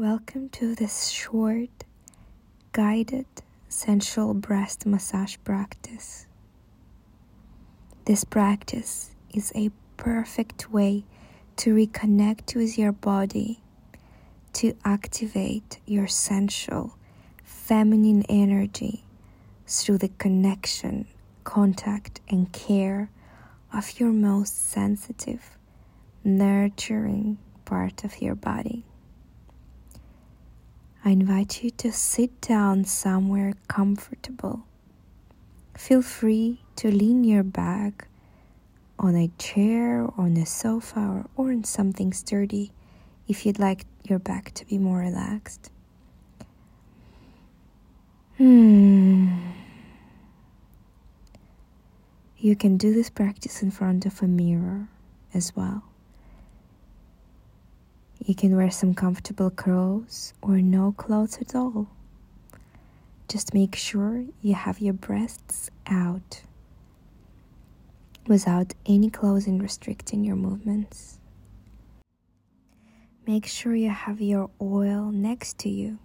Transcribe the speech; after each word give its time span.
Welcome 0.00 0.48
to 0.52 0.74
this 0.74 1.08
short, 1.08 1.84
guided, 2.72 3.26
sensual 3.68 4.32
breast 4.32 4.86
massage 4.86 5.36
practice. 5.44 6.26
This 8.06 8.24
practice 8.24 9.10
is 9.34 9.52
a 9.54 9.70
perfect 9.98 10.72
way 10.72 11.04
to 11.56 11.74
reconnect 11.74 12.56
with 12.56 12.78
your 12.78 12.92
body, 12.92 13.60
to 14.54 14.74
activate 14.86 15.80
your 15.84 16.06
sensual, 16.06 16.96
feminine 17.44 18.22
energy 18.30 19.04
through 19.66 19.98
the 19.98 20.08
connection, 20.16 21.08
contact, 21.44 22.22
and 22.26 22.50
care 22.52 23.10
of 23.70 24.00
your 24.00 24.12
most 24.12 24.70
sensitive, 24.70 25.58
nurturing 26.24 27.36
part 27.66 28.02
of 28.02 28.22
your 28.22 28.34
body. 28.34 28.86
I 31.04 31.10
invite 31.10 31.64
you 31.64 31.70
to 31.70 31.92
sit 31.92 32.40
down 32.42 32.84
somewhere 32.84 33.54
comfortable. 33.68 34.64
Feel 35.74 36.02
free 36.02 36.60
to 36.76 36.90
lean 36.90 37.24
your 37.24 37.42
back 37.42 38.08
on 38.98 39.16
a 39.16 39.28
chair, 39.38 40.06
on 40.18 40.36
a 40.36 40.44
sofa, 40.44 41.00
or, 41.00 41.26
or 41.36 41.52
on 41.52 41.64
something 41.64 42.12
sturdy 42.12 42.70
if 43.26 43.46
you'd 43.46 43.58
like 43.58 43.86
your 44.04 44.18
back 44.18 44.52
to 44.52 44.66
be 44.66 44.76
more 44.76 44.98
relaxed. 44.98 45.70
Hmm. 48.36 49.28
You 52.36 52.56
can 52.56 52.76
do 52.76 52.92
this 52.92 53.08
practice 53.08 53.62
in 53.62 53.70
front 53.70 54.04
of 54.04 54.22
a 54.22 54.26
mirror 54.26 54.88
as 55.32 55.54
well. 55.56 55.89
You 58.22 58.34
can 58.34 58.54
wear 58.54 58.70
some 58.70 58.94
comfortable 58.94 59.48
clothes 59.50 60.34
or 60.42 60.58
no 60.58 60.92
clothes 60.92 61.38
at 61.40 61.54
all. 61.54 61.88
Just 63.28 63.54
make 63.54 63.74
sure 63.74 64.24
you 64.42 64.54
have 64.54 64.78
your 64.78 64.92
breasts 64.92 65.70
out 65.86 66.42
without 68.26 68.74
any 68.84 69.08
clothing 69.08 69.58
restricting 69.58 70.22
your 70.22 70.36
movements. 70.36 71.18
Make 73.26 73.46
sure 73.46 73.74
you 73.74 73.90
have 73.90 74.20
your 74.20 74.50
oil 74.60 75.10
next 75.10 75.58
to 75.58 75.70
you 75.70 75.98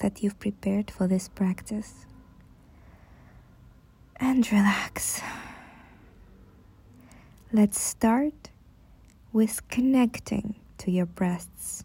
that 0.00 0.22
you've 0.22 0.38
prepared 0.38 0.90
for 0.90 1.06
this 1.06 1.28
practice. 1.28 2.04
And 4.20 4.50
relax. 4.52 5.22
Let's 7.52 7.80
start 7.80 8.50
with 9.32 9.66
connecting 9.68 10.56
to 10.78 10.90
your 10.90 11.06
breasts 11.06 11.84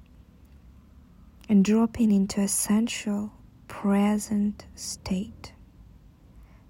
and 1.49 1.65
dropping 1.65 2.11
into 2.11 2.41
a 2.41 2.47
sensual, 2.47 3.31
present 3.67 4.65
state. 4.75 5.53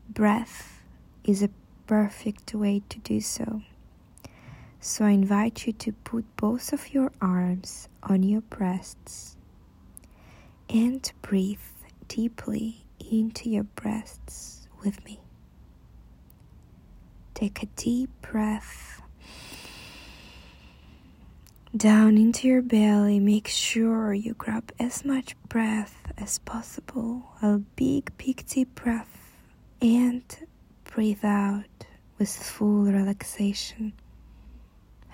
Breath 0.10 0.84
is 1.24 1.44
a 1.44 1.50
perfect 1.88 2.54
way 2.54 2.82
to 2.90 3.00
do 3.00 3.22
so. 3.22 3.62
So 4.80 5.06
I 5.06 5.12
invite 5.12 5.66
you 5.66 5.74
to 5.74 5.92
put 5.92 6.26
both 6.36 6.74
of 6.74 6.94
your 6.94 7.12
arms 7.22 7.88
on 8.02 8.24
your 8.24 8.42
breasts 8.42 9.38
and 10.70 11.10
breathe 11.22 11.60
deeply 12.08 12.84
into 13.00 13.50
your 13.50 13.64
breasts 13.64 14.68
with 14.84 15.04
me. 15.06 15.20
Take 17.34 17.64
a 17.64 17.68
deep 17.78 18.10
breath 18.22 19.02
down 21.76 22.18
into 22.18 22.48
your 22.48 22.62
belly. 22.62 23.20
Make 23.20 23.48
sure 23.48 24.14
you 24.14 24.34
grab 24.36 24.72
as 24.80 25.04
much 25.04 25.36
breath 25.50 26.12
as 26.18 26.38
possible. 26.40 27.24
A 27.42 27.58
big, 27.58 28.16
big 28.18 28.46
deep 28.46 28.76
breath 28.76 29.34
and 29.82 30.24
breathe 30.84 31.26
out 31.26 31.66
with 32.20 32.30
full 32.30 32.84
relaxation. 32.84 33.94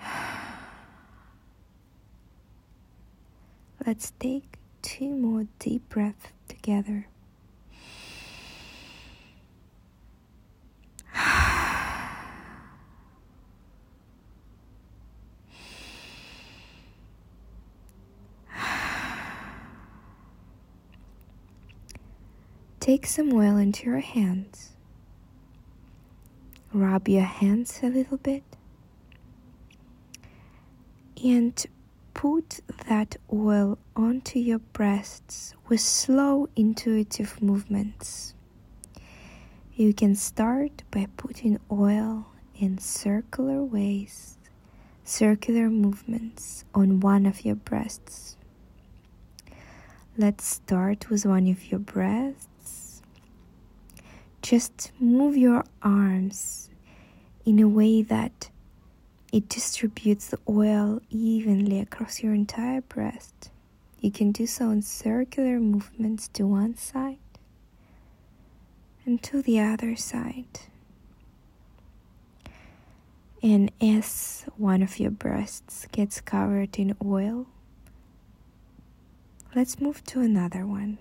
Let's 3.86 4.12
take 4.18 4.58
two 4.82 5.14
more 5.14 5.46
deep 5.58 5.88
breaths 5.88 6.28
together. 6.48 7.06
Take 22.90 23.06
some 23.06 23.32
oil 23.32 23.56
into 23.56 23.86
your 23.86 24.00
hands. 24.00 24.72
Rub 26.72 27.06
your 27.06 27.22
hands 27.22 27.78
a 27.84 27.86
little 27.86 28.16
bit. 28.16 28.42
And 31.22 31.64
put 32.14 32.58
that 32.88 33.14
oil 33.32 33.78
onto 33.94 34.40
your 34.40 34.58
breasts 34.58 35.54
with 35.68 35.80
slow, 35.80 36.48
intuitive 36.56 37.40
movements. 37.40 38.34
You 39.76 39.94
can 39.94 40.16
start 40.16 40.82
by 40.90 41.06
putting 41.16 41.60
oil 41.70 42.26
in 42.56 42.78
circular 42.78 43.62
ways, 43.62 44.36
circular 45.04 45.70
movements 45.70 46.64
on 46.74 46.98
one 46.98 47.24
of 47.24 47.44
your 47.44 47.54
breasts. 47.54 48.36
Let's 50.16 50.44
start 50.44 51.08
with 51.08 51.24
one 51.24 51.46
of 51.46 51.70
your 51.70 51.78
breasts 51.78 52.48
just 54.42 54.92
move 54.98 55.36
your 55.36 55.64
arms 55.82 56.70
in 57.44 57.58
a 57.58 57.68
way 57.68 58.02
that 58.02 58.50
it 59.32 59.48
distributes 59.48 60.28
the 60.28 60.38
oil 60.48 61.00
evenly 61.10 61.78
across 61.78 62.22
your 62.22 62.34
entire 62.34 62.80
breast. 62.80 63.50
You 64.00 64.10
can 64.10 64.32
do 64.32 64.46
so 64.46 64.70
in 64.70 64.82
circular 64.82 65.60
movements 65.60 66.28
to 66.28 66.46
one 66.46 66.76
side 66.76 67.18
and 69.04 69.22
to 69.22 69.42
the 69.42 69.60
other 69.60 69.94
side. 69.96 70.60
And 73.42 73.70
as 73.80 74.44
one 74.56 74.82
of 74.82 74.98
your 74.98 75.10
breasts 75.10 75.86
gets 75.92 76.20
covered 76.20 76.78
in 76.78 76.96
oil, 77.04 77.46
let's 79.54 79.80
move 79.80 80.04
to 80.06 80.20
another 80.20 80.66
one. 80.66 80.98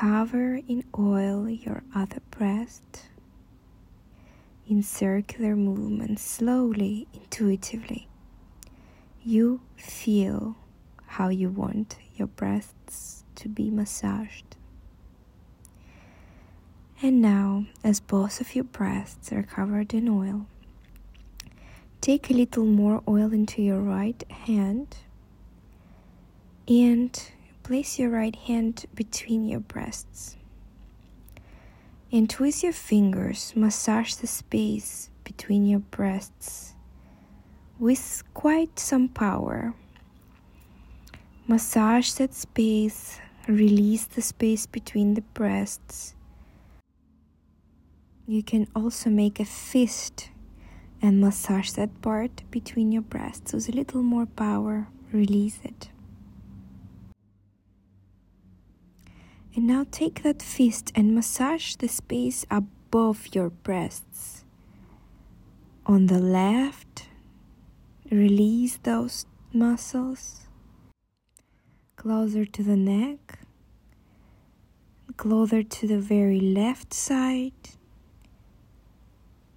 Cover 0.00 0.60
in 0.68 0.84
oil 0.96 1.48
your 1.48 1.82
other 1.92 2.20
breast 2.30 3.08
in 4.68 4.80
circular 4.80 5.56
movements, 5.56 6.22
slowly, 6.22 7.08
intuitively. 7.12 8.06
You 9.24 9.60
feel 9.74 10.54
how 11.04 11.30
you 11.30 11.48
want 11.48 11.96
your 12.14 12.28
breasts 12.28 13.24
to 13.34 13.48
be 13.48 13.70
massaged. 13.70 14.54
And 17.02 17.20
now, 17.20 17.64
as 17.82 17.98
both 17.98 18.40
of 18.40 18.54
your 18.54 18.66
breasts 18.66 19.32
are 19.32 19.42
covered 19.42 19.92
in 19.92 20.08
oil, 20.08 20.46
take 22.00 22.30
a 22.30 22.34
little 22.34 22.66
more 22.66 23.02
oil 23.08 23.32
into 23.32 23.62
your 23.62 23.80
right 23.80 24.22
hand 24.30 24.98
and 26.68 27.20
place 27.68 27.98
your 27.98 28.08
right 28.08 28.34
hand 28.34 28.86
between 28.94 29.44
your 29.44 29.60
breasts. 29.60 30.38
And 32.10 32.30
twist 32.30 32.62
your 32.62 32.72
fingers, 32.72 33.52
massage 33.54 34.14
the 34.14 34.26
space 34.26 35.10
between 35.22 35.66
your 35.66 35.80
breasts 35.80 36.74
with 37.78 38.24
quite 38.32 38.78
some 38.78 39.06
power. 39.06 39.74
Massage 41.46 42.12
that 42.12 42.32
space, 42.32 43.20
release 43.46 44.06
the 44.06 44.22
space 44.22 44.64
between 44.64 45.12
the 45.12 45.26
breasts. 45.34 46.14
You 48.26 48.42
can 48.42 48.66
also 48.74 49.10
make 49.10 49.40
a 49.40 49.44
fist 49.44 50.30
and 51.02 51.20
massage 51.20 51.72
that 51.72 52.00
part 52.00 52.44
between 52.50 52.92
your 52.92 53.02
breasts 53.02 53.52
with 53.52 53.68
a 53.68 53.72
little 53.72 54.02
more 54.02 54.24
power. 54.24 54.88
Release 55.12 55.60
it. 55.62 55.90
And 59.58 59.66
now 59.66 59.86
take 59.90 60.22
that 60.22 60.40
fist 60.40 60.92
and 60.94 61.16
massage 61.16 61.74
the 61.74 61.88
space 61.88 62.46
above 62.48 63.34
your 63.34 63.50
breasts. 63.50 64.44
On 65.84 66.06
the 66.06 66.20
left, 66.20 67.08
release 68.08 68.76
those 68.76 69.26
muscles. 69.52 70.46
Closer 71.96 72.44
to 72.44 72.62
the 72.62 72.76
neck, 72.76 73.40
closer 75.16 75.64
to 75.64 75.88
the 75.88 75.98
very 75.98 76.38
left 76.38 76.94
side, 76.94 77.70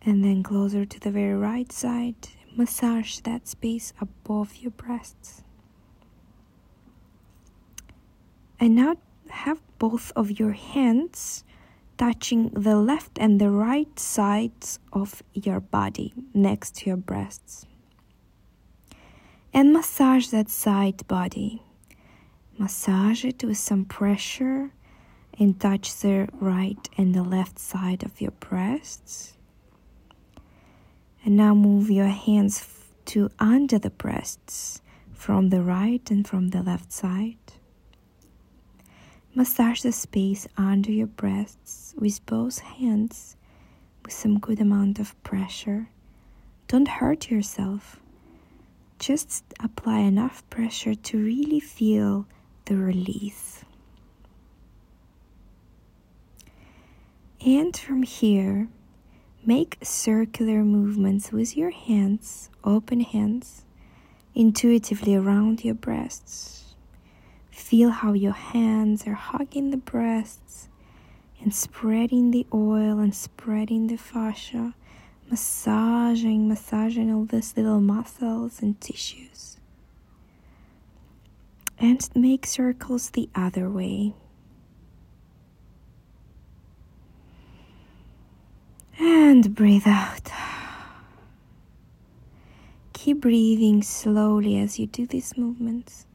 and 0.01 0.25
then 0.25 0.41
closer 0.41 0.83
to 0.83 0.99
the 0.99 1.11
very 1.11 1.35
right 1.35 1.71
side. 1.71 2.29
Massage 2.55 3.19
that 3.19 3.47
space 3.47 3.93
above 4.01 4.55
your 4.55 4.71
breasts. 4.71 5.43
And 8.59 8.75
now 8.75 8.95
have 9.29 9.61
both 9.81 10.11
of 10.15 10.29
your 10.39 10.51
hands 10.51 11.43
touching 11.97 12.49
the 12.49 12.75
left 12.75 13.17
and 13.17 13.41
the 13.41 13.49
right 13.49 13.99
sides 13.99 14.77
of 14.93 15.23
your 15.33 15.59
body 15.59 16.13
next 16.35 16.75
to 16.75 16.85
your 16.85 16.97
breasts. 17.11 17.65
And 19.51 19.73
massage 19.73 20.27
that 20.27 20.51
side 20.51 21.07
body. 21.07 21.63
Massage 22.59 23.25
it 23.25 23.43
with 23.43 23.57
some 23.57 23.85
pressure 23.85 24.69
and 25.39 25.59
touch 25.59 25.95
the 25.95 26.29
right 26.39 26.87
and 26.95 27.15
the 27.15 27.23
left 27.23 27.57
side 27.57 28.03
of 28.03 28.21
your 28.21 28.35
breasts. 28.49 29.33
And 31.25 31.35
now 31.35 31.55
move 31.55 31.89
your 31.89 32.13
hands 32.27 32.53
to 33.05 33.31
under 33.39 33.79
the 33.79 33.89
breasts 33.89 34.83
from 35.11 35.49
the 35.49 35.63
right 35.63 36.05
and 36.11 36.27
from 36.27 36.49
the 36.49 36.61
left 36.61 36.91
side. 36.93 37.37
Massage 39.33 39.81
the 39.81 39.93
space 39.93 40.45
under 40.57 40.91
your 40.91 41.07
breasts 41.07 41.95
with 41.97 42.25
both 42.25 42.59
hands 42.59 43.37
with 44.03 44.11
some 44.11 44.39
good 44.39 44.59
amount 44.59 44.99
of 44.99 45.21
pressure. 45.23 45.87
Don't 46.67 46.87
hurt 46.87 47.29
yourself. 47.31 48.01
Just 48.99 49.45
apply 49.59 49.99
enough 49.99 50.47
pressure 50.49 50.95
to 50.95 51.17
really 51.17 51.61
feel 51.61 52.27
the 52.65 52.75
release. 52.75 53.63
And 57.45 57.75
from 57.75 58.03
here, 58.03 58.67
make 59.45 59.77
circular 59.81 60.63
movements 60.63 61.31
with 61.31 61.55
your 61.55 61.71
hands, 61.71 62.49
open 62.63 62.99
hands, 62.99 63.63
intuitively 64.35 65.15
around 65.15 65.63
your 65.63 65.73
breasts. 65.73 66.60
Feel 67.51 67.89
how 67.89 68.13
your 68.13 68.33
hands 68.33 69.05
are 69.05 69.13
hugging 69.13 69.71
the 69.71 69.77
breasts 69.77 70.69
and 71.41 71.53
spreading 71.53 72.31
the 72.31 72.45
oil 72.53 72.99
and 72.99 73.13
spreading 73.15 73.87
the 73.87 73.97
fascia, 73.97 74.73
massaging, 75.29 76.47
massaging 76.47 77.13
all 77.13 77.25
these 77.25 77.55
little 77.57 77.81
muscles 77.81 78.61
and 78.61 78.79
tissues. 78.79 79.57
And 81.79 82.07
make 82.15 82.45
circles 82.45 83.09
the 83.09 83.29
other 83.33 83.69
way. 83.69 84.13
And 88.99 89.55
breathe 89.55 89.87
out. 89.87 90.31
Keep 92.93 93.21
breathing 93.21 93.81
slowly 93.81 94.59
as 94.59 94.77
you 94.77 94.85
do 94.85 95.07
these 95.07 95.35
movements. 95.35 96.05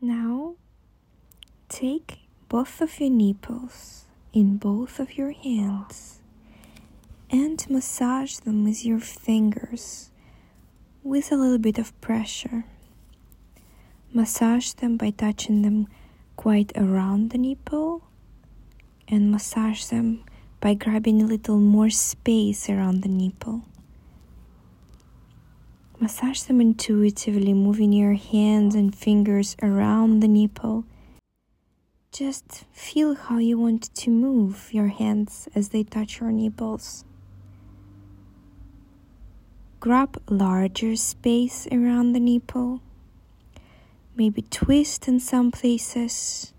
Now, 0.00 0.54
take 1.68 2.20
both 2.48 2.80
of 2.80 3.00
your 3.00 3.10
nipples 3.10 4.04
in 4.32 4.56
both 4.56 5.00
of 5.00 5.18
your 5.18 5.32
hands 5.32 6.20
and 7.30 7.68
massage 7.68 8.36
them 8.36 8.62
with 8.62 8.86
your 8.86 9.00
fingers 9.00 10.12
with 11.02 11.32
a 11.32 11.36
little 11.36 11.58
bit 11.58 11.78
of 11.78 12.00
pressure. 12.00 12.64
Massage 14.12 14.70
them 14.74 14.96
by 14.96 15.10
touching 15.10 15.62
them 15.62 15.88
quite 16.36 16.70
around 16.76 17.30
the 17.30 17.38
nipple 17.38 18.04
and 19.08 19.32
massage 19.32 19.86
them 19.86 20.22
by 20.60 20.74
grabbing 20.74 21.20
a 21.20 21.26
little 21.26 21.58
more 21.58 21.90
space 21.90 22.70
around 22.70 23.02
the 23.02 23.08
nipple. 23.08 23.62
Massage 26.00 26.42
them 26.42 26.60
intuitively, 26.60 27.52
moving 27.52 27.92
your 27.92 28.14
hands 28.14 28.76
and 28.76 28.94
fingers 28.94 29.56
around 29.60 30.20
the 30.20 30.28
nipple. 30.28 30.84
Just 32.12 32.64
feel 32.70 33.16
how 33.16 33.38
you 33.38 33.58
want 33.58 33.92
to 33.96 34.10
move 34.10 34.72
your 34.72 34.86
hands 34.88 35.48
as 35.56 35.70
they 35.70 35.82
touch 35.82 36.20
your 36.20 36.30
nipples. 36.30 37.04
Grab 39.80 40.22
larger 40.30 40.94
space 40.94 41.66
around 41.72 42.12
the 42.12 42.20
nipple. 42.20 42.80
Maybe 44.14 44.42
twist 44.42 45.08
in 45.08 45.18
some 45.18 45.50
places. 45.50 46.52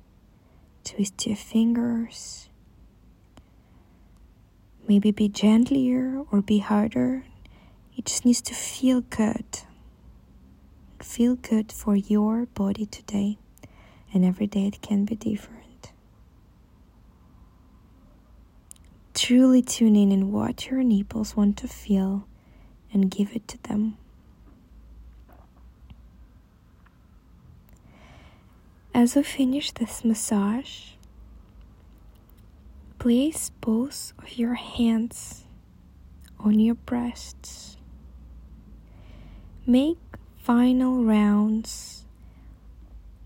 Twist 0.84 1.26
your 1.26 1.38
fingers. 1.38 2.50
Maybe 4.86 5.12
be 5.12 5.30
gentler 5.30 6.26
or 6.30 6.42
be 6.42 6.60
harder 6.60 7.24
it 8.00 8.06
just 8.06 8.24
needs 8.24 8.40
to 8.40 8.54
feel 8.54 9.02
good. 9.02 9.60
Feel 11.02 11.36
good 11.36 11.70
for 11.70 11.98
your 11.98 12.46
body 12.46 12.86
today, 12.86 13.38
and 14.14 14.24
every 14.24 14.48
day 14.48 14.68
it 14.68 14.82
can 14.82 15.04
be 15.04 15.16
different. 15.16 15.92
Truly 19.14 19.62
tune 19.62 19.98
in 19.98 20.14
in 20.14 20.32
what 20.32 20.68
your 20.68 20.82
nipples 20.82 21.36
want 21.36 21.58
to 21.58 21.68
feel 21.68 22.26
and 22.94 23.12
give 23.12 23.36
it 23.36 23.50
to 23.50 23.62
them. 23.64 23.98
As 28.94 29.14
we 29.18 29.24
finish 29.24 29.72
this 29.74 30.06
massage, 30.06 30.92
place 32.98 33.52
both 33.60 34.14
of 34.20 34.38
your 34.38 34.54
hands 34.54 35.44
on 36.40 36.62
your 36.62 36.76
breasts 36.76 37.76
Make 39.70 40.00
final 40.36 41.04
rounds 41.04 42.04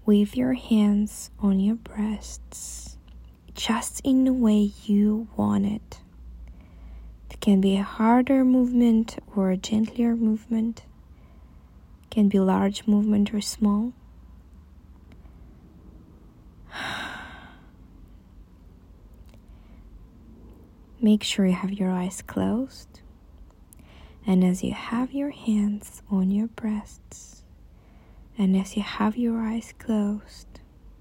with 0.06 0.36
your 0.36 0.52
hands 0.56 1.32
on 1.40 1.62
your 1.62 1.76
breasts, 1.78 2.98
just 3.56 4.02
in 4.04 4.26
the 4.26 4.34
way 4.34 4.74
you 4.84 5.30
want 5.38 5.66
it. 5.66 6.02
It 7.32 7.40
can 7.40 7.62
be 7.62 7.78
a 7.78 7.84
harder 7.84 8.44
movement 8.44 9.20
or 9.34 9.52
a 9.52 9.58
gentler 9.58 10.18
movement. 10.18 10.84
It 12.04 12.10
can 12.10 12.28
be 12.28 12.42
large 12.42 12.86
movement 12.88 13.34
or 13.34 13.40
small. 13.40 13.94
Make 21.02 21.24
sure 21.24 21.46
you 21.46 21.54
have 21.54 21.72
your 21.72 21.90
eyes 21.90 22.22
closed. 22.22 23.00
And 24.26 24.44
as 24.44 24.64
you 24.64 24.74
have 24.74 25.12
your 25.12 25.32
hands 25.32 26.02
on 26.10 26.32
your 26.32 26.48
breasts, 26.48 27.44
and 28.38 28.56
as 28.56 28.76
you 28.78 28.82
have 28.84 29.18
your 29.18 29.42
eyes 29.42 29.74
closed, 29.78 30.48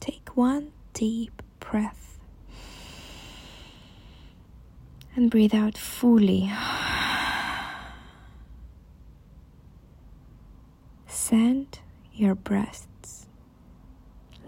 take 0.00 0.36
one 0.36 0.72
deep 0.92 1.40
breath 1.60 2.18
and 5.14 5.30
breathe 5.30 5.54
out 5.54 5.78
fully. 5.78 6.50
Send 11.06 11.78
your 12.12 12.34
breasts 12.34 13.26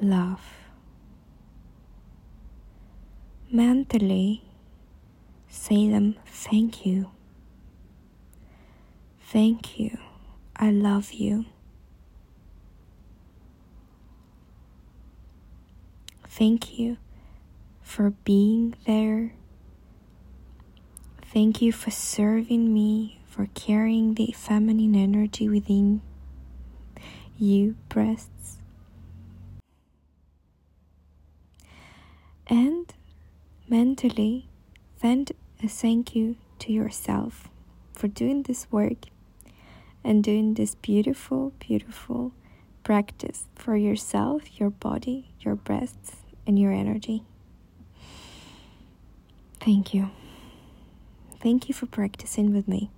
love. 0.00 0.40
Mentally 3.50 4.42
say 5.48 5.88
them 5.88 6.16
thank 6.26 6.84
you. 6.84 7.13
Thank 9.34 9.80
you. 9.80 9.98
I 10.54 10.70
love 10.70 11.12
you. 11.12 11.46
Thank 16.28 16.78
you 16.78 16.98
for 17.82 18.10
being 18.10 18.76
there. 18.86 19.32
Thank 21.32 21.60
you 21.60 21.72
for 21.72 21.90
serving 21.90 22.72
me, 22.72 23.18
for 23.26 23.48
carrying 23.54 24.14
the 24.14 24.32
feminine 24.36 24.94
energy 24.94 25.48
within 25.48 26.00
you, 27.36 27.74
breasts. 27.88 28.58
And 32.46 32.94
mentally, 33.68 34.46
send 35.00 35.32
a 35.60 35.66
thank 35.66 36.14
you 36.14 36.36
to 36.60 36.72
yourself 36.72 37.48
for 37.92 38.06
doing 38.06 38.44
this 38.44 38.70
work 38.70 39.06
and 40.04 40.22
doing 40.22 40.54
this 40.54 40.74
beautiful, 40.76 41.52
beautiful 41.58 42.32
practice 42.82 43.46
for 43.54 43.76
yourself, 43.76 44.60
your 44.60 44.70
body, 44.70 45.30
your 45.40 45.54
breasts, 45.54 46.16
and 46.46 46.58
your 46.58 46.72
energy. 46.72 47.22
Thank 49.60 49.94
you. 49.94 50.10
Thank 51.40 51.68
you 51.68 51.74
for 51.74 51.86
practicing 51.86 52.54
with 52.54 52.68
me. 52.68 52.90